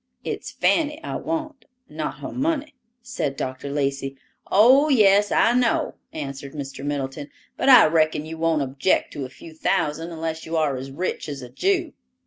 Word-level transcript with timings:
"It's 0.23 0.49
Fanny 0.49 0.99
I 1.03 1.15
want, 1.17 1.65
not 1.87 2.21
her 2.21 2.31
money," 2.31 2.73
said 3.03 3.37
Dr. 3.37 3.69
Lacey. 3.69 4.17
"Oh, 4.51 4.89
yes, 4.89 5.31
I 5.31 5.53
know," 5.53 5.93
answered 6.11 6.53
Mr. 6.55 6.83
Middleton; 6.83 7.29
"but 7.55 7.69
I 7.69 7.85
reckon 7.85 8.25
you 8.25 8.39
won't 8.39 8.63
object 8.63 9.13
to 9.13 9.25
a 9.25 9.29
few 9.29 9.53
thousand, 9.53 10.09
unless 10.11 10.43
you 10.43 10.57
are 10.57 10.75
as 10.75 10.89
rich 10.89 11.29
as 11.29 11.43
a 11.43 11.49
Jew." 11.49 11.93